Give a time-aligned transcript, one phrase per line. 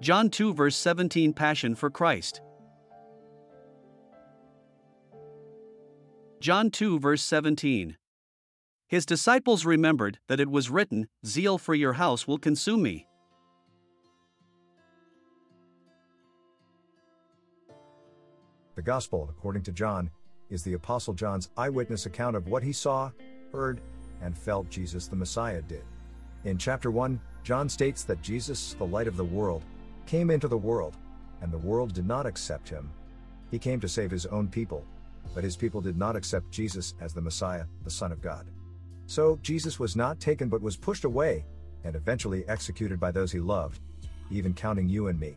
[0.00, 2.42] John 2 verse 17 Passion for Christ.
[6.40, 7.96] John 2 verse 17.
[8.88, 13.06] His disciples remembered that it was written, Zeal for your house will consume me.
[18.76, 20.10] The Gospel, according to John,
[20.50, 23.10] is the Apostle John's eyewitness account of what he saw,
[23.50, 23.80] heard,
[24.20, 25.84] and felt Jesus the Messiah did.
[26.44, 29.64] In chapter 1, John states that Jesus, the light of the world,
[30.06, 30.96] came into the world,
[31.42, 32.90] and the world did not accept him.
[33.50, 34.84] He came to save his own people,
[35.34, 38.46] but his people did not accept Jesus as the Messiah, the Son of God.
[39.06, 41.44] So, Jesus was not taken but was pushed away,
[41.84, 43.80] and eventually executed by those he loved,
[44.30, 45.36] even counting you and me.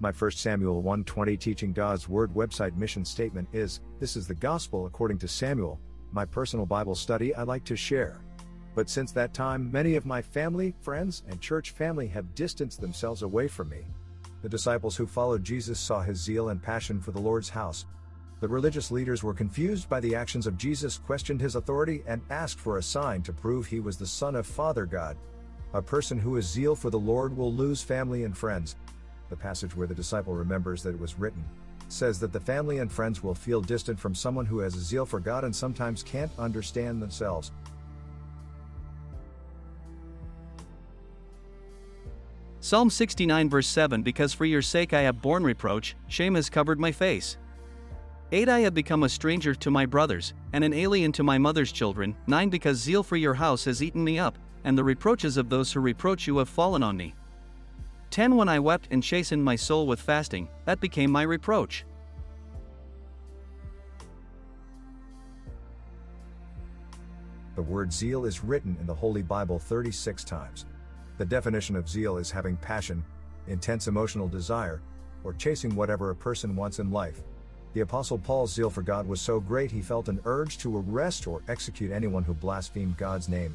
[0.00, 4.86] My 1 Samuel 1:20 Teaching God's Word website mission statement is, This is the gospel
[4.86, 5.80] according to Samuel,
[6.12, 8.20] my personal Bible study I like to share.
[8.76, 13.22] But since that time, many of my family, friends, and church family have distanced themselves
[13.22, 13.84] away from me.
[14.42, 17.86] The disciples who followed Jesus saw his zeal and passion for the Lord's house.
[18.40, 22.60] The religious leaders were confused by the actions of Jesus, questioned his authority, and asked
[22.60, 25.16] for a sign to prove he was the Son of Father God.
[25.74, 28.76] A person who has zeal for the Lord will lose family and friends,
[29.28, 31.44] the passage where the disciple remembers that it was written,
[31.88, 35.04] says that the family and friends will feel distant from someone who has a zeal
[35.04, 37.50] for God and sometimes can't understand themselves.
[42.68, 46.78] Psalm 69 verse 7 Because for your sake I have borne reproach, shame has covered
[46.78, 47.38] my face.
[48.30, 51.72] 8 I have become a stranger to my brothers, and an alien to my mother's
[51.72, 52.14] children.
[52.26, 55.72] 9 Because zeal for your house has eaten me up, and the reproaches of those
[55.72, 57.14] who reproach you have fallen on me.
[58.10, 61.86] 10 When I wept and chastened my soul with fasting, that became my reproach.
[67.56, 70.66] The word zeal is written in the Holy Bible 36 times.
[71.18, 73.04] The definition of zeal is having passion,
[73.48, 74.80] intense emotional desire,
[75.24, 77.22] or chasing whatever a person wants in life.
[77.74, 81.26] The Apostle Paul's zeal for God was so great he felt an urge to arrest
[81.26, 83.54] or execute anyone who blasphemed God's name.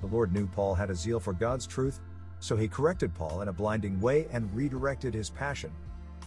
[0.00, 2.00] The Lord knew Paul had a zeal for God's truth,
[2.40, 5.70] so he corrected Paul in a blinding way and redirected his passion.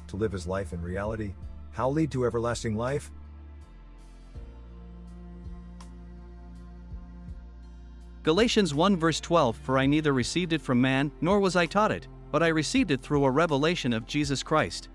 [0.08, 1.34] To live his life in reality,
[1.72, 3.12] how lead to everlasting life?
[8.22, 11.92] Galatians 1 verse 12 For I neither received it from man, nor was I taught
[11.92, 14.90] it, but I received it through a revelation of Jesus Christ.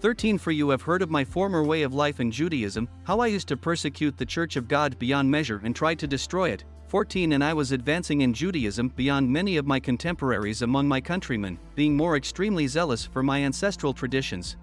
[0.00, 3.26] 13 For you have heard of my former way of life in Judaism, how I
[3.26, 6.64] used to persecute the church of God beyond measure and tried to destroy it.
[6.88, 11.58] 14 And I was advancing in Judaism beyond many of my contemporaries among my countrymen,
[11.74, 14.56] being more extremely zealous for my ancestral traditions.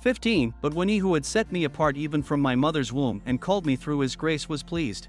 [0.00, 3.40] 15 But when he who had set me apart even from my mother's womb and
[3.40, 5.08] called me through his grace was pleased.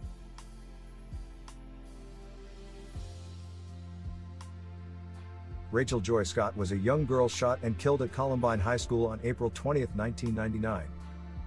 [5.72, 9.20] Rachel Joy Scott was a young girl shot and killed at Columbine High School on
[9.26, 10.86] April 20, 1999.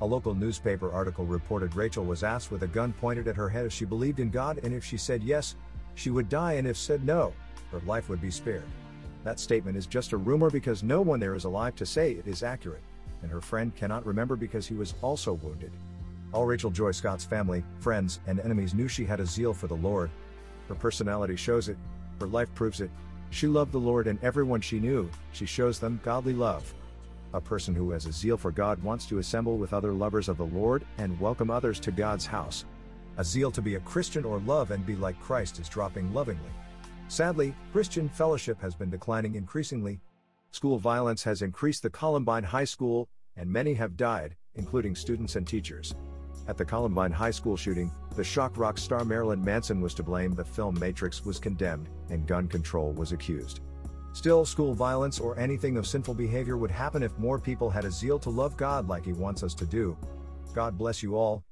[0.03, 3.65] A local newspaper article reported Rachel was asked with a gun pointed at her head
[3.65, 5.57] if she believed in God and if she said yes,
[5.95, 7.33] she would die and if said no,
[7.73, 8.65] her life would be spared.
[9.25, 12.27] That statement is just a rumor because no one there is alive to say it
[12.27, 12.83] is accurate,
[13.23, 15.73] and her friend cannot remember because he was also wounded.
[16.35, 19.77] All Rachel Joy Scott's family, friends, and enemies knew she had a zeal for the
[19.77, 20.11] Lord.
[20.69, 21.79] Her personality shows it,
[22.21, 22.91] her life proves it,
[23.31, 26.75] she loved the Lord and everyone she knew, she shows them godly love.
[27.33, 30.37] A person who has a zeal for God wants to assemble with other lovers of
[30.37, 32.65] the Lord and welcome others to God's house.
[33.19, 36.51] A zeal to be a Christian or love and be like Christ is dropping lovingly.
[37.07, 40.01] Sadly, Christian fellowship has been declining increasingly.
[40.51, 45.47] School violence has increased the Columbine High School, and many have died, including students and
[45.47, 45.95] teachers.
[46.49, 50.35] At the Columbine High School shooting, the shock rock star Marilyn Manson was to blame,
[50.35, 53.61] the film Matrix was condemned, and gun control was accused.
[54.13, 57.91] Still, school violence or anything of sinful behavior would happen if more people had a
[57.91, 59.97] zeal to love God like He wants us to do.
[60.53, 61.45] God bless you all,